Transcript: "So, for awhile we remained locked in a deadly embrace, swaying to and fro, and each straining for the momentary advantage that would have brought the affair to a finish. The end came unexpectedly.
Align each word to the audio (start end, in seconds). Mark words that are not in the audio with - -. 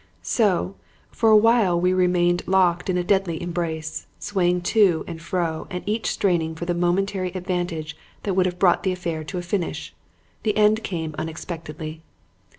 "So, 0.23 0.73
for 1.11 1.29
awhile 1.29 1.79
we 1.79 1.93
remained 1.93 2.47
locked 2.47 2.89
in 2.89 2.97
a 2.97 3.03
deadly 3.03 3.39
embrace, 3.39 4.07
swaying 4.17 4.61
to 4.61 5.03
and 5.05 5.21
fro, 5.21 5.67
and 5.69 5.83
each 5.85 6.09
straining 6.09 6.55
for 6.55 6.65
the 6.65 6.73
momentary 6.73 7.29
advantage 7.35 7.95
that 8.23 8.33
would 8.33 8.47
have 8.47 8.57
brought 8.57 8.81
the 8.81 8.93
affair 8.93 9.23
to 9.25 9.37
a 9.37 9.43
finish. 9.43 9.93
The 10.41 10.57
end 10.57 10.83
came 10.83 11.13
unexpectedly. 11.19 12.01